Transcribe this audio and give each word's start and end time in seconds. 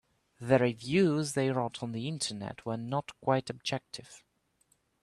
The 0.39 0.57
reviews 0.57 1.33
they 1.33 1.51
wrote 1.51 1.83
on 1.83 1.91
the 1.91 2.07
Internet 2.07 2.65
were 2.65 2.75
not 2.75 3.11
quite 3.21 3.51
objective. 3.51 4.23